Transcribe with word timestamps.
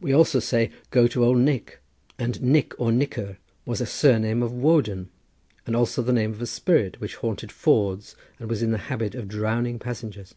We 0.00 0.14
also 0.14 0.40
say: 0.40 0.70
Go 0.90 1.06
to 1.08 1.22
old 1.22 1.36
Nick! 1.40 1.82
and 2.18 2.40
Nick 2.40 2.72
or 2.80 2.90
Nikkur 2.90 3.36
was 3.66 3.82
a 3.82 3.86
surname 3.86 4.42
of 4.42 4.50
Woden, 4.50 5.10
and 5.66 5.76
also 5.76 6.00
the 6.00 6.10
name 6.10 6.32
of 6.32 6.40
a 6.40 6.46
spirit 6.46 6.98
which 7.02 7.16
haunted 7.16 7.52
fords 7.52 8.16
and 8.40 8.48
was 8.48 8.62
in 8.62 8.70
the 8.70 8.78
habit 8.88 9.14
of 9.14 9.28
drowning 9.28 9.78
passengers. 9.78 10.34